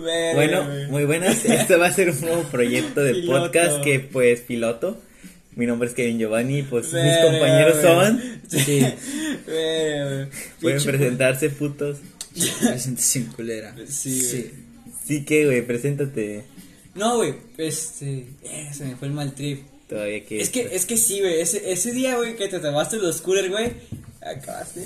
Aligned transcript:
Bueno, 0.00 0.64
muy 0.88 1.04
buenas. 1.04 1.44
Este 1.44 1.76
va 1.76 1.86
a 1.86 1.92
ser 1.92 2.10
un 2.10 2.20
nuevo 2.20 2.42
proyecto 2.44 3.02
de 3.02 3.14
Piloto. 3.14 3.40
podcast 3.40 3.82
que 3.84 4.00
pues 4.00 4.40
piloto. 4.40 5.00
Mi 5.56 5.66
nombre 5.66 5.88
es 5.88 5.94
Kevin 5.94 6.18
Giovanni, 6.18 6.62
pues 6.62 6.92
mis 6.92 7.16
compañeros 7.18 7.82
son. 7.82 8.22
Sí. 8.48 8.86
Pueden 10.60 10.82
presentarse, 10.82 11.50
putos. 11.50 11.98
Presentación 12.60 13.24
culera. 13.36 13.74
Sí, 13.88 14.26
güey. 14.30 14.50
Sí 15.04 15.24
que, 15.24 15.44
güey, 15.46 15.62
preséntate. 15.62 16.44
No, 16.94 17.16
güey, 17.16 17.34
este. 17.58 18.26
eh, 18.44 18.70
se 18.72 18.84
me 18.84 18.96
fue 18.96 19.08
el 19.08 19.14
mal 19.14 19.34
trip. 19.34 19.62
Todavía 19.88 20.24
que. 20.24 20.40
Es 20.40 20.50
que, 20.50 20.68
es 20.72 20.86
que 20.86 20.96
sí, 20.96 21.20
güey. 21.20 21.40
Ese, 21.40 21.72
ese 21.72 21.92
día, 21.92 22.16
güey, 22.16 22.36
que 22.36 22.46
te 22.48 22.60
tomaste 22.60 22.96
los 22.98 23.20
coolers, 23.20 23.50
güey. 23.50 23.72
Acabaste. 24.22 24.80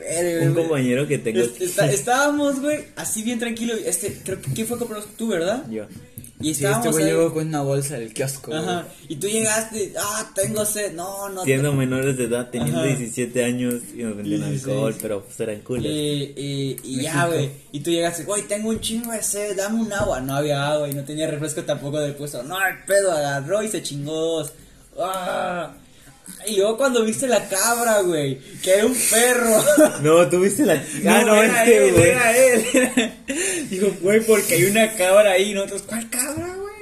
verga, 0.00 0.46
Un 0.46 0.52
güey. 0.54 0.66
compañero 0.66 1.06
que 1.06 1.18
tengo. 1.18 1.40
Est- 1.40 1.60
está- 1.60 1.90
estábamos, 1.90 2.60
güey, 2.60 2.84
así 2.96 3.22
bien 3.22 3.38
tranquilo. 3.38 3.74
Este, 3.74 4.12
creo 4.24 4.40
que 4.40 4.52
¿quién 4.52 4.66
fue 4.66 4.76
a 4.76 4.80
comprarlos? 4.80 5.08
tú, 5.16 5.28
¿verdad? 5.28 5.64
Yo. 5.70 5.86
Y 6.40 6.46
Sí, 6.54 6.64
estábamos 6.64 6.86
este 6.86 7.02
güey 7.02 7.04
llegó 7.04 7.32
con 7.32 7.46
una 7.46 7.62
bolsa 7.62 7.96
del 7.98 8.12
kiosco. 8.12 8.52
Ajá. 8.52 8.88
Y 9.08 9.14
tú 9.14 9.28
llegaste, 9.28 9.92
ah, 9.96 10.32
tengo 10.34 10.64
sed. 10.64 10.92
No, 10.94 11.28
no. 11.28 11.44
Siendo 11.44 11.72
menores 11.72 12.16
de 12.16 12.24
edad, 12.24 12.50
teniendo 12.50 12.80
Ajá. 12.80 12.88
17 12.88 13.44
años 13.44 13.74
y 13.94 14.02
nos 14.02 14.16
vendían 14.16 14.50
16. 14.50 14.66
alcohol, 14.66 14.96
pero 15.00 15.22
pues 15.22 15.38
eran 15.38 15.60
coolers. 15.60 15.86
Y, 15.94 16.32
y, 16.36 16.76
y 16.82 17.02
ya, 17.02 17.26
güey. 17.28 17.48
Y 17.70 17.78
tú 17.78 17.90
llegaste, 17.92 18.24
güey, 18.24 18.42
tengo 18.48 18.70
un 18.70 18.80
chingo 18.80 19.12
de 19.12 19.22
sed, 19.22 19.56
dame 19.56 19.80
un 19.82 19.92
agua. 19.92 20.20
No 20.20 20.34
había 20.34 20.66
agua 20.72 20.88
y 20.88 20.94
no 20.94 21.04
tenía 21.04 21.30
refresco 21.30 21.62
tampoco 21.62 22.00
del 22.00 22.16
puesto. 22.16 22.42
No, 22.42 22.56
el 22.66 22.82
pedo 22.88 23.12
agarró 23.12 23.62
y 23.62 23.68
se 23.68 23.80
chingó 23.80 24.12
dos. 24.12 24.52
Ah. 24.98 25.74
Y 26.46 26.56
luego 26.56 26.76
cuando 26.76 27.04
viste 27.04 27.26
la 27.28 27.48
cabra, 27.48 28.00
güey, 28.00 28.38
que 28.62 28.72
era 28.74 28.86
un 28.86 28.96
perro. 29.10 29.64
No, 30.02 30.28
tuviste 30.28 30.64
la. 30.64 30.74
ah, 30.74 31.22
no, 31.24 31.36
era 31.42 31.64
este, 31.64 31.86
él, 31.88 31.92
güey. 31.92 32.08
era 32.08 32.36
él. 32.38 32.64
era- 32.74 33.14
Dijo, 33.70 33.88
güey, 34.00 34.20
porque 34.20 34.54
hay 34.54 34.64
una 34.64 34.92
cabra 34.94 35.32
ahí. 35.32 35.50
Y 35.50 35.54
nosotros, 35.54 35.82
¿cuál 35.82 36.08
cabra, 36.10 36.56
güey? 36.56 36.72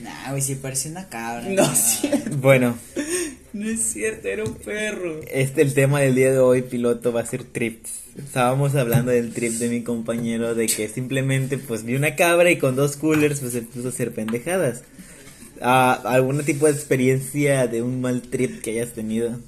Nah, 0.00 0.30
güey, 0.30 0.42
sí 0.42 0.54
parecía 0.56 0.90
una 0.90 1.08
cabra. 1.08 1.48
No 1.48 1.72
cierto, 1.74 2.36
Bueno, 2.38 2.78
no 3.52 3.68
es 3.68 3.80
cierto, 3.80 4.28
era 4.28 4.44
un 4.44 4.54
perro. 4.54 5.20
este 5.28 5.62
el 5.62 5.74
tema 5.74 6.00
del 6.00 6.14
día 6.14 6.32
de 6.32 6.38
hoy, 6.38 6.62
piloto, 6.62 7.12
va 7.12 7.20
a 7.22 7.26
ser 7.26 7.44
trips. 7.44 7.90
Estábamos 8.18 8.74
hablando 8.74 9.10
del 9.12 9.32
trip 9.32 9.52
de 9.54 9.68
mi 9.68 9.82
compañero 9.82 10.54
de 10.54 10.66
que 10.68 10.88
simplemente 10.88 11.58
pues 11.58 11.84
vi 11.84 11.96
una 11.96 12.16
cabra 12.16 12.50
y 12.50 12.56
con 12.58 12.74
dos 12.74 12.96
coolers 12.96 13.40
pues 13.40 13.52
se 13.52 13.62
puso 13.62 13.88
a 13.88 13.90
hacer 13.90 14.12
pendejadas. 14.12 14.82
Ah, 15.60 16.00
¿Algún 16.04 16.44
tipo 16.44 16.66
de 16.66 16.72
experiencia 16.72 17.66
de 17.66 17.82
un 17.82 18.00
mal 18.00 18.22
trip 18.22 18.60
que 18.62 18.70
hayas 18.72 18.92
tenido? 18.94 19.38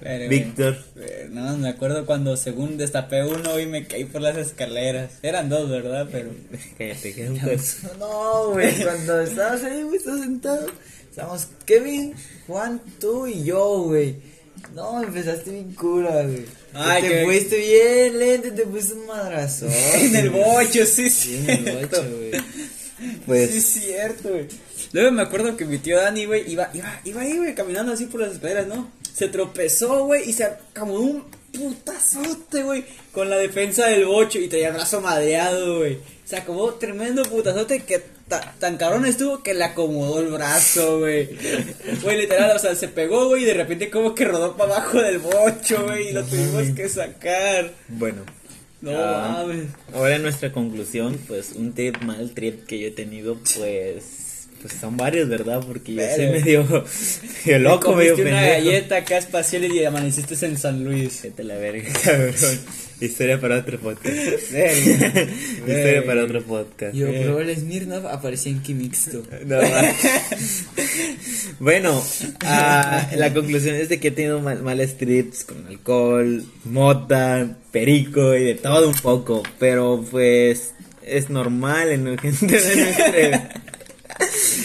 Pero, 0.00 0.28
Víctor. 0.28 0.76
eh, 1.00 1.28
No, 1.30 1.56
me 1.56 1.68
acuerdo 1.70 2.04
cuando 2.04 2.36
según 2.36 2.76
destapé 2.76 3.24
uno 3.24 3.58
y 3.58 3.64
me 3.66 3.86
caí 3.86 4.04
por 4.04 4.20
las 4.20 4.36
escaleras. 4.36 5.12
Eran 5.22 5.48
dos, 5.48 5.68
¿verdad? 5.70 6.08
Pero. 6.12 6.30
Cállate, 6.78 7.14
que. 7.14 7.28
No, 7.98 8.50
güey, 8.50 8.82
cuando 8.82 9.20
estabas 9.22 9.64
ahí, 9.64 9.82
güey, 9.82 9.96
estabas 9.96 10.20
sentado. 10.20 10.66
Estábamos 11.10 11.46
Kevin, 11.64 12.12
Juan, 12.46 12.80
tú 13.00 13.26
y 13.26 13.44
yo, 13.44 13.84
güey. 13.84 14.16
No, 14.74 15.02
empezaste 15.02 15.50
bien 15.52 15.72
cura, 15.74 16.22
güey. 16.22 16.44
Ay, 16.74 17.02
te 17.02 17.08
que- 17.08 17.24
fuiste 17.24 17.56
bien 17.58 18.18
lento, 18.18 18.52
te 18.52 18.66
pusiste 18.66 18.94
un 18.94 19.06
madrazo. 19.06 19.66
En 20.00 20.16
el 20.16 20.30
bocho, 20.30 20.84
sí, 20.84 21.08
Sí, 21.08 21.10
sí. 21.10 21.44
en 21.48 21.68
el 21.68 21.76
bocho, 21.86 22.02
güey. 22.10 22.30
Pues 23.26 23.50
Sí, 23.50 23.56
es 23.58 23.64
cierto, 23.66 24.28
güey. 24.30 24.46
Luego 24.94 25.10
me 25.12 25.22
acuerdo 25.22 25.56
que 25.56 25.64
mi 25.66 25.76
tío 25.78 25.98
Dani, 26.00 26.24
güey, 26.24 26.50
iba, 26.50 26.70
iba, 26.72 27.00
iba 27.04 27.20
ahí, 27.20 27.36
güey, 27.36 27.54
caminando 27.54 27.92
así 27.92 28.06
por 28.06 28.20
las 28.20 28.32
escaleras, 28.32 28.66
¿no? 28.68 28.90
Se 29.12 29.28
tropezó, 29.28 30.06
güey, 30.06 30.30
y 30.30 30.32
se 30.32 30.44
acomodó 30.44 31.00
un 31.00 31.24
putazote, 31.52 32.62
güey, 32.62 32.84
con 33.12 33.28
la 33.28 33.36
defensa 33.36 33.86
del 33.88 34.06
bocho 34.06 34.38
y 34.38 34.48
traía 34.48 34.68
el 34.68 34.74
brazo 34.74 35.00
madreado, 35.00 35.78
güey. 35.78 35.98
Se 36.24 36.36
acomodó 36.36 36.74
tremendo 36.74 37.22
putazote 37.24 37.80
que 37.82 38.02
ta- 38.28 38.54
tan 38.58 38.76
cabrón 38.76 39.04
estuvo 39.04 39.42
que 39.42 39.52
le 39.54 39.64
acomodó 39.64 40.20
el 40.20 40.28
brazo, 40.28 41.00
güey. 41.00 41.28
Güey, 42.02 42.18
literal, 42.18 42.56
o 42.56 42.58
sea, 42.58 42.74
se 42.76 42.88
pegó, 42.88 43.28
güey, 43.28 43.42
y 43.42 43.46
de 43.46 43.54
repente 43.54 43.90
como 43.90 44.14
que 44.14 44.24
rodó 44.24 44.56
para 44.56 44.76
abajo 44.76 45.00
del 45.02 45.18
bocho, 45.18 45.84
güey, 45.84 46.08
y 46.08 46.12
lo 46.12 46.24
tuvimos 46.24 46.70
que 46.74 46.88
sacar. 46.88 47.72
bueno. 47.88 48.22
No 48.80 48.90
Ah, 48.96 49.44
mames. 49.46 49.68
Ahora 49.94 50.18
nuestra 50.18 50.52
conclusión, 50.52 51.18
pues 51.26 51.52
un 51.52 51.72
trip 51.74 52.02
mal 52.02 52.30
trip 52.34 52.66
que 52.66 52.78
yo 52.78 52.88
he 52.88 52.90
tenido, 52.90 53.38
pues 53.56 54.33
pues 54.64 54.80
son 54.80 54.96
varios, 54.96 55.28
¿verdad? 55.28 55.62
Porque 55.66 55.92
yo 55.94 56.00
soy 56.16 56.26
medio, 56.28 56.64
medio 57.44 57.58
loco, 57.58 57.90
Te 57.90 57.96
medio 57.96 58.14
comiste 58.14 58.22
una 58.22 58.40
pendejo. 58.40 58.64
galleta 58.64 58.96
acá 58.96 59.18
espacial 59.18 59.64
y 59.66 59.84
amaneciste 59.84 60.46
en 60.46 60.56
San 60.56 60.82
Luis. 60.82 61.20
Vete 61.22 61.44
la 61.44 61.56
verga, 61.56 61.92
cabrón. 62.02 62.34
Historia 62.98 63.38
para 63.38 63.58
otro 63.58 63.78
podcast. 63.78 64.16
Verga. 64.52 65.26
Historia 65.58 66.06
para 66.06 66.24
otro 66.24 66.42
podcast. 66.44 66.94
Yo 66.94 67.08
probé 67.08 67.42
el 67.52 67.56
Smirnoff, 67.58 68.06
aparecía 68.06 68.52
en 68.52 68.62
Kimixto. 68.62 69.22
No, 69.44 69.58
bueno, 71.60 72.02
ah, 72.40 73.10
la 73.16 73.34
conclusión 73.34 73.74
es 73.76 73.90
de 73.90 74.00
que 74.00 74.08
he 74.08 74.10
tenido 74.12 74.40
mal, 74.40 74.62
males 74.62 74.96
trips 74.96 75.44
con 75.44 75.66
alcohol, 75.66 76.42
mota, 76.64 77.56
perico 77.70 78.34
y 78.34 78.44
de 78.44 78.54
todo 78.54 78.88
un 78.88 78.94
poco, 78.94 79.42
pero 79.58 80.02
pues 80.10 80.72
es 81.04 81.28
normal 81.28 81.90
en 81.90 82.16
gente 82.16 82.58
de 82.58 82.76
nuestra. 82.76 83.50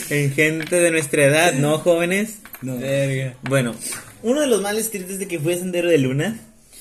En 0.10 0.34
gente 0.34 0.80
de 0.80 0.92
nuestra 0.92 1.26
edad, 1.26 1.54
¿no, 1.54 1.80
jóvenes? 1.80 2.40
No. 2.62 2.78
Verga. 2.78 3.36
Bueno, 3.44 3.76
uno 4.24 4.42
de 4.42 4.48
los 4.48 4.62
males 4.62 4.90
trips 4.92 5.12
es 5.12 5.20
de 5.20 5.28
que 5.28 5.40
fui 5.40 5.54
a 5.54 5.58
Sendero 5.58 5.90
de 5.90 5.98
Luna, 5.98 6.40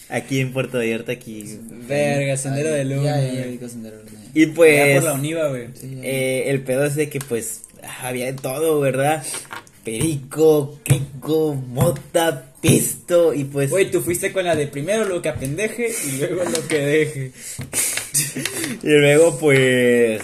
aquí 0.09 0.41
en 0.41 0.53
Puerto 0.53 0.79
Vallarta, 0.79 1.13
aquí. 1.13 1.59
Verga, 1.87 2.37
sendero 2.37 2.71
de 2.71 2.85
luna. 2.85 3.21
Ya, 3.21 3.33
ya, 3.33 3.47
ya, 3.47 3.69
Sendero 3.69 3.99
de 3.99 4.05
Luna. 4.05 4.19
Y 4.35 4.43
Allá 4.45 4.55
pues... 4.55 4.95
por 4.95 5.05
la 5.05 5.13
univa, 5.15 5.49
güey. 5.49 5.69
Sí. 5.75 5.99
Eh, 6.03 6.45
el 6.47 6.63
pedo 6.63 6.85
es 6.85 6.97
de 6.97 7.09
que 7.09 7.19
pues 7.21 7.63
había 8.03 8.27
de 8.27 8.35
todo, 8.35 8.81
¿verdad? 8.81 9.25
Perico, 9.85 10.79
crico, 10.85 11.55
mota, 11.55 12.53
pisto 12.61 13.33
y 13.33 13.45
pues... 13.45 13.71
Güey, 13.71 13.91
tú 13.91 14.01
fuiste 14.01 14.33
con 14.33 14.45
la 14.45 14.55
de 14.55 14.67
primero 14.67 15.05
lo 15.05 15.23
que 15.23 15.29
apendeje 15.29 15.95
y 16.07 16.19
luego 16.19 16.45
lo 16.45 16.69
que 16.69 16.79
deje. 16.79 17.33
Y 18.83 18.89
luego 18.89 19.39
pues... 19.39 20.21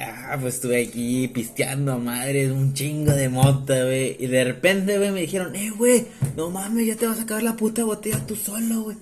Ah, 0.00 0.36
pues 0.40 0.56
estuve 0.56 0.82
aquí 0.82 1.28
pisteando 1.28 1.92
a 1.92 1.98
madres, 1.98 2.50
un 2.50 2.74
chingo 2.74 3.12
de 3.12 3.28
mota, 3.28 3.84
güey. 3.84 4.16
Y 4.18 4.26
de 4.26 4.44
repente, 4.44 4.98
güey, 4.98 5.10
me 5.10 5.22
dijeron, 5.22 5.56
eh, 5.56 5.70
güey, 5.70 6.06
no 6.36 6.50
mames, 6.50 6.86
ya 6.86 6.96
te 6.96 7.06
vas 7.06 7.18
a 7.18 7.22
acabar 7.22 7.42
la 7.42 7.56
puta 7.56 7.84
botella 7.84 8.24
tú 8.26 8.36
solo, 8.36 8.82
güey. 8.82 8.96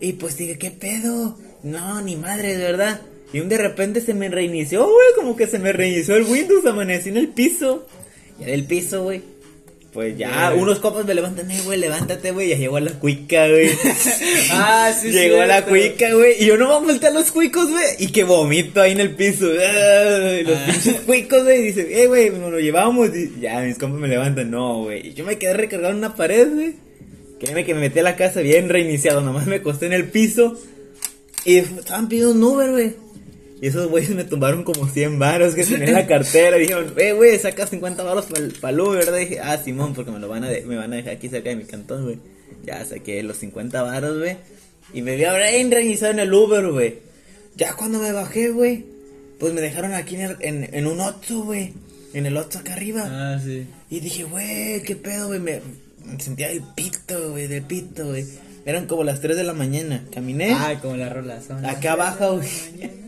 Y 0.00 0.14
pues 0.14 0.36
dije, 0.36 0.56
¿qué 0.56 0.70
pedo? 0.70 1.36
No, 1.62 2.00
ni 2.00 2.16
madre, 2.16 2.56
de 2.56 2.64
verdad. 2.64 3.00
Y 3.32 3.40
un 3.40 3.48
de 3.48 3.58
repente 3.58 4.00
se 4.00 4.14
me 4.14 4.28
reinició, 4.28 4.84
güey, 4.84 5.08
como 5.16 5.36
que 5.36 5.46
se 5.46 5.58
me 5.58 5.72
reinició 5.72 6.16
el 6.16 6.24
Windows, 6.24 6.64
amanecí 6.66 7.10
en 7.10 7.16
el 7.16 7.28
piso. 7.28 7.86
Ya 8.38 8.46
del 8.46 8.64
piso, 8.64 9.02
güey. 9.02 9.22
Pues 9.92 10.16
ya, 10.16 10.54
unos 10.56 10.78
copas 10.78 11.04
me 11.04 11.14
levantan, 11.14 11.50
eh, 11.50 11.60
güey, 11.64 11.76
levántate, 11.80 12.30
güey. 12.30 12.48
Ya 12.50 12.56
llegó 12.56 12.76
a 12.76 12.80
la 12.80 12.92
cuica, 12.92 13.48
güey. 13.48 13.70
Ah, 14.52 14.92
sí, 14.98 15.08
Llegó 15.12 15.40
a 15.40 15.46
la 15.46 15.64
cuica, 15.64 16.14
güey. 16.14 16.40
Y 16.40 16.46
yo 16.46 16.56
no 16.56 16.80
me 16.80 16.86
volteé 16.86 17.08
a 17.08 17.12
los 17.12 17.32
cuicos, 17.32 17.68
güey. 17.68 17.84
Y 17.98 18.12
que 18.12 18.22
vomito 18.22 18.80
ahí 18.80 18.92
en 18.92 19.00
el 19.00 19.16
piso. 19.16 19.46
Ay, 19.50 20.44
los 20.44 20.56
Ah. 20.56 20.66
pinches 20.70 21.00
cuicos, 21.00 21.42
güey. 21.42 21.58
Y 21.58 21.62
dice, 21.72 22.02
eh, 22.02 22.06
güey, 22.06 22.30
nos 22.30 22.52
lo 22.52 22.60
llevamos. 22.60 23.08
Y 23.16 23.40
ya, 23.40 23.60
mis 23.62 23.78
compas 23.78 23.98
me 24.00 24.06
levantan. 24.06 24.48
No, 24.50 24.84
güey. 24.84 25.08
Y 25.08 25.14
yo 25.14 25.24
me 25.24 25.38
quedé 25.38 25.54
recargado 25.54 25.90
en 25.92 25.98
una 25.98 26.14
pared, 26.14 26.48
güey. 26.54 26.74
Créeme 27.40 27.64
que 27.64 27.74
me 27.74 27.80
metí 27.80 27.98
a 27.98 28.02
la 28.04 28.14
casa 28.14 28.42
bien 28.42 28.68
reiniciado. 28.68 29.22
Nomás 29.22 29.48
me 29.48 29.56
acosté 29.56 29.86
en 29.86 29.94
el 29.94 30.04
piso. 30.04 30.56
Y 31.44 31.56
estaban 31.56 32.08
pidiendo 32.08 32.30
un 32.32 32.44
Uber, 32.44 32.70
güey. 32.70 32.94
Y 33.62 33.66
esos 33.66 33.88
güeyes 33.88 34.10
me 34.10 34.24
tumbaron 34.24 34.64
como 34.64 34.88
100 34.88 35.18
varos 35.18 35.54
que 35.54 35.64
tenía 35.64 35.86
en 35.88 35.92
la 35.94 36.06
cartera. 36.06 36.56
Y 36.56 36.60
dijeron, 36.60 36.94
eh, 36.96 37.12
güey, 37.12 37.38
saca 37.38 37.66
50 37.66 38.02
varos 38.02 38.26
para 38.60 38.72
el 38.72 38.80
Uber, 38.80 38.98
¿verdad? 39.04 39.18
Y 39.18 39.24
dije, 39.26 39.40
ah, 39.40 39.58
Simón, 39.62 39.92
porque 39.94 40.10
me 40.10 40.18
lo 40.18 40.28
van 40.28 40.44
a, 40.44 40.48
de- 40.48 40.62
me 40.62 40.76
van 40.76 40.92
a 40.92 40.96
dejar 40.96 41.12
aquí 41.14 41.28
cerca 41.28 41.50
de 41.50 41.56
mi 41.56 41.64
cantón, 41.64 42.04
güey. 42.04 42.18
Ya 42.64 42.84
saqué 42.84 43.22
los 43.22 43.36
50 43.36 43.82
varos, 43.82 44.18
güey. 44.18 44.36
Y 44.94 45.02
me 45.02 45.14
vi 45.16 45.24
ahora 45.24 45.50
bien 45.50 45.70
reiniciado 45.70 46.12
en 46.14 46.20
el 46.20 46.32
Uber, 46.32 46.70
güey. 46.72 46.98
Ya 47.56 47.74
cuando 47.74 47.98
me 47.98 48.12
bajé, 48.12 48.48
güey, 48.50 48.84
pues 49.38 49.52
me 49.52 49.60
dejaron 49.60 49.92
aquí 49.92 50.14
en, 50.16 50.20
el- 50.22 50.36
en, 50.40 50.68
en 50.74 50.86
un 50.86 51.00
Otto, 51.00 51.42
güey. 51.42 51.74
En 52.14 52.24
el 52.26 52.36
Otto 52.38 52.58
acá 52.58 52.72
arriba. 52.72 53.02
Ah, 53.06 53.40
sí. 53.44 53.66
Y 53.90 54.00
dije, 54.00 54.24
güey, 54.24 54.82
qué 54.82 54.96
pedo, 54.96 55.26
güey. 55.28 55.38
Me, 55.38 55.60
me 56.06 56.18
sentía 56.18 56.48
del 56.48 56.62
pito, 56.74 57.30
güey, 57.32 57.46
del 57.46 57.62
pito, 57.62 58.06
güey. 58.06 58.24
Eran 58.64 58.86
como 58.86 59.04
las 59.04 59.20
3 59.20 59.36
de 59.36 59.44
la 59.44 59.52
mañana. 59.52 60.04
Caminé. 60.12 60.52
Ah, 60.52 60.78
como 60.80 60.96
la 60.96 61.08
rola. 61.10 61.40
Acá 61.64 61.92
abajo, 61.92 62.36
güey. 62.38 62.48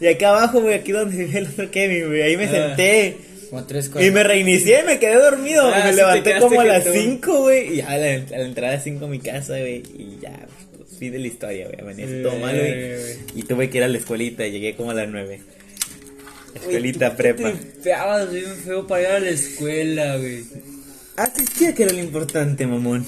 Y 0.00 0.06
acá 0.06 0.30
abajo, 0.30 0.60
güey, 0.60 0.74
aquí 0.74 0.92
donde 0.92 1.16
vive 1.24 1.38
el 1.38 1.46
otro 1.48 1.70
Kevin, 1.70 2.06
güey. 2.08 2.22
Ahí 2.22 2.36
me 2.36 2.44
Ah. 2.46 2.50
senté. 2.50 3.16
Como 3.50 3.64
tres 3.66 3.90
Y 4.00 4.10
me 4.12 4.22
reinicié, 4.22 4.84
me 4.84 4.98
quedé 5.00 5.16
dormido. 5.16 5.62
Ah, 5.74 5.82
me 5.84 5.92
levanté 5.92 6.38
como 6.38 6.60
a 6.60 6.64
las. 6.64 6.84
5, 6.84 7.40
güey. 7.42 7.74
Y 7.74 7.76
ya 7.78 7.90
a 7.90 7.98
la, 7.98 8.06
a 8.14 8.38
la 8.38 8.44
entrada 8.44 8.72
de 8.74 8.80
5 8.80 9.04
a 9.04 9.08
mi 9.08 9.18
casa, 9.18 9.58
güey. 9.58 9.82
Y 9.98 10.18
ya, 10.22 10.46
pues, 10.76 10.98
fin 10.98 11.10
de 11.12 11.18
la 11.18 11.26
historia, 11.26 11.66
güey. 11.66 11.80
Amanecí 11.80 12.22
todo 12.22 12.36
mal, 12.38 12.56
güey. 12.56 12.94
Y 13.34 13.42
tuve 13.42 13.68
que 13.68 13.78
ir 13.78 13.84
a 13.84 13.88
la 13.88 13.98
escuelita. 13.98 14.46
Llegué 14.46 14.76
como 14.76 14.92
a 14.92 14.94
las 14.94 15.08
9. 15.08 15.26
güey, 15.26 15.40
Escuelita 16.54 17.10
tú 17.10 17.16
prepa. 17.16 17.52
Te 17.82 17.90
bien 18.30 18.54
feo 18.64 18.86
para 18.86 19.02
ir 19.02 19.08
a 19.08 19.20
la 19.20 19.30
escuela, 19.30 20.16
güey. 20.16 20.44
Asistía 21.16 21.74
que 21.74 21.82
era 21.82 21.92
lo 21.92 21.98
importante, 21.98 22.66
mamón. 22.66 23.04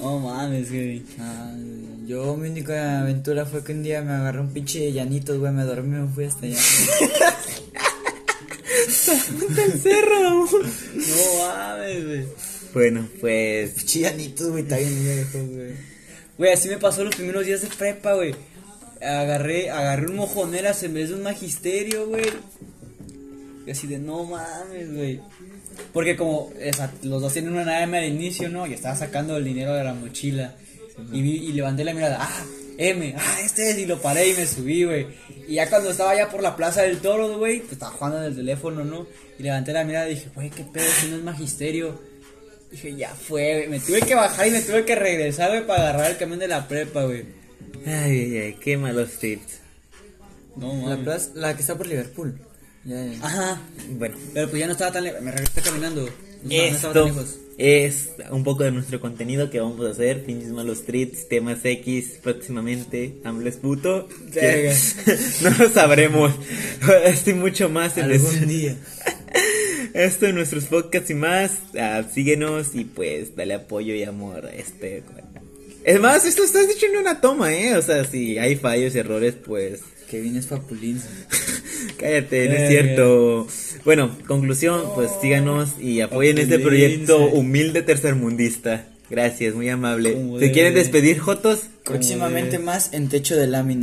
No 0.00 0.18
mames, 0.18 0.70
güey. 0.70 1.02
Ah, 1.20 1.54
Yo, 2.06 2.36
mi 2.36 2.48
única 2.48 3.00
aventura 3.00 3.46
fue 3.46 3.64
que 3.64 3.72
un 3.72 3.82
día 3.82 4.02
me 4.02 4.12
agarré 4.12 4.40
un 4.40 4.52
pinche 4.52 4.92
llanitos, 4.92 5.38
güey, 5.38 5.52
me 5.52 5.64
dormí 5.64 5.96
y 5.96 6.00
me 6.02 6.08
fui 6.08 6.24
hasta 6.24 6.46
allá. 6.46 6.58
el 9.64 9.80
cerro. 9.80 10.46
No 10.46 11.46
mames, 11.46 12.04
güey. 12.06 12.26
Bueno, 12.72 13.08
pues. 13.20 13.70
pinche 13.70 14.00
llanitos, 14.00 14.48
güey, 14.50 14.62
está 14.64 14.76
bien 14.76 15.04
lejos, 15.16 15.48
güey. 15.48 15.72
Güey, 16.36 16.52
así 16.52 16.68
me 16.68 16.78
pasó 16.78 17.04
los 17.04 17.14
primeros 17.14 17.46
días 17.46 17.62
de 17.62 17.68
prepa, 17.68 18.14
güey. 18.14 18.34
Agarré, 19.00 19.70
agarré 19.70 20.06
un 20.08 20.16
mojoneras 20.16 20.82
en 20.82 20.94
vez 20.94 21.10
de 21.10 21.14
un 21.14 21.22
magisterio, 21.22 22.08
güey. 22.08 22.24
Y 23.66 23.70
así 23.70 23.86
de, 23.86 23.98
no 23.98 24.24
mames, 24.24 24.92
güey. 24.92 25.20
Porque 25.92 26.16
como 26.16 26.52
esa- 26.60 26.92
los 27.02 27.22
dos 27.22 27.32
tienen 27.32 27.54
una 27.54 27.82
M 27.82 27.96
al 27.96 28.04
inicio, 28.04 28.48
¿no? 28.48 28.66
Y 28.66 28.74
estaba 28.74 28.96
sacando 28.96 29.36
el 29.36 29.44
dinero 29.44 29.74
de 29.74 29.84
la 29.84 29.94
mochila. 29.94 30.54
Y, 31.12 31.22
vi, 31.22 31.30
y 31.48 31.52
levanté 31.52 31.84
la 31.84 31.92
mirada, 31.94 32.18
ah, 32.20 32.44
M, 32.78 33.14
ah, 33.18 33.36
este 33.44 33.70
es. 33.70 33.78
Y 33.78 33.86
lo 33.86 34.00
paré 34.00 34.28
y 34.30 34.34
me 34.34 34.46
subí, 34.46 34.84
güey. 34.84 35.06
Y 35.48 35.54
ya 35.54 35.68
cuando 35.68 35.90
estaba 35.90 36.14
ya 36.16 36.30
por 36.30 36.42
la 36.42 36.56
plaza 36.56 36.82
del 36.82 36.98
toro, 36.98 37.36
güey, 37.38 37.60
pues 37.60 37.72
estaba 37.72 37.92
jugando 37.92 38.18
en 38.18 38.24
el 38.24 38.36
teléfono, 38.36 38.84
¿no? 38.84 39.06
Y 39.38 39.42
levanté 39.42 39.72
la 39.72 39.84
mirada 39.84 40.08
y 40.08 40.14
dije, 40.14 40.28
güey, 40.34 40.50
qué 40.50 40.64
pedo, 40.64 40.86
si 41.00 41.08
no 41.08 41.16
es 41.16 41.22
magisterio. 41.22 42.00
Dije, 42.70 42.96
ya 42.96 43.10
fue, 43.14 43.54
güey. 43.66 43.68
Me 43.68 43.80
tuve 43.80 44.00
que 44.02 44.14
bajar 44.14 44.46
y 44.46 44.50
me 44.50 44.60
tuve 44.62 44.84
que 44.84 44.94
regresar, 44.94 45.50
güey, 45.50 45.66
para 45.66 45.82
agarrar 45.90 46.10
el 46.12 46.16
camión 46.16 46.38
de 46.38 46.48
la 46.48 46.66
prepa, 46.66 47.04
güey. 47.04 47.24
Ay, 47.86 47.92
ay, 48.32 48.36
ay, 48.38 48.56
qué 48.60 48.76
malos 48.76 49.10
tips. 49.18 49.60
No, 50.56 50.68
La, 50.74 50.82
mames. 50.90 50.98
plaza, 51.04 51.30
la 51.34 51.54
que 51.54 51.60
está 51.60 51.76
por 51.76 51.86
Liverpool. 51.86 52.38
Ya, 52.84 53.04
ya. 53.04 53.18
Ajá. 53.26 53.60
Bueno, 53.90 54.16
Pero 54.32 54.48
pues 54.48 54.60
ya 54.60 54.66
no 54.66 54.72
estaba 54.72 54.92
tan 54.92 55.04
lejos. 55.04 55.20
Me 55.20 55.30
regresé 55.30 55.60
caminando. 55.60 56.08
Esto 56.50 57.10
es 57.56 58.10
un 58.30 58.42
poco 58.42 58.64
de 58.64 58.72
nuestro 58.72 59.00
contenido 59.00 59.48
que 59.50 59.60
vamos 59.60 59.86
a 59.86 59.90
hacer. 59.90 60.24
Pinches 60.24 60.50
malos 60.50 60.82
treats, 60.84 61.28
temas 61.28 61.64
X 61.64 62.18
próximamente. 62.22 63.14
Hambles 63.24 63.56
puto. 63.56 64.08
No 65.42 65.50
lo 65.58 65.70
sabremos. 65.70 66.32
Estoy 67.04 67.34
mucho 67.34 67.68
más 67.68 67.96
en 67.96 68.04
Algún 68.04 68.34
este- 68.34 68.46
día. 68.46 68.76
Esto 69.94 70.26
en 70.26 70.34
nuestros 70.34 70.64
podcasts 70.64 71.10
y 71.10 71.14
más. 71.14 71.52
Ah, 71.78 72.02
síguenos 72.12 72.74
y 72.74 72.84
pues 72.84 73.36
dale 73.36 73.54
apoyo 73.54 73.94
y 73.94 74.02
amor 74.02 74.46
a 74.46 74.52
este. 74.52 75.04
Es 75.84 76.00
más, 76.00 76.24
esto 76.24 76.42
estás 76.42 76.66
dicho 76.66 76.86
en 76.86 76.96
una 76.96 77.20
toma, 77.20 77.54
¿eh? 77.54 77.76
O 77.76 77.82
sea, 77.82 78.04
si 78.04 78.38
hay 78.38 78.56
fallos 78.56 78.94
y 78.94 78.98
errores, 78.98 79.34
pues 79.34 79.80
Kevin 80.10 80.36
es 80.36 80.46
papulín. 80.46 81.00
cállate, 82.00 82.48
no 82.48 82.54
es 82.54 82.68
cierto. 82.68 83.46
Bueno, 83.84 84.10
conclusión, 84.26 84.82
pues 84.94 85.10
síganos 85.20 85.78
y 85.78 86.00
apoyen 86.00 86.38
este 86.38 86.58
proyecto 86.58 87.18
humilde 87.18 87.82
tercermundista. 87.82 88.86
Gracias, 89.10 89.54
muy 89.54 89.68
amable. 89.68 90.16
¿Se 90.38 90.50
quieren 90.50 90.74
despedir, 90.74 91.18
Jotos? 91.18 91.64
Próximamente 91.84 92.58
más 92.58 92.92
en 92.94 93.08
techo 93.08 93.36
de 93.36 93.46
lámina. 93.46 93.72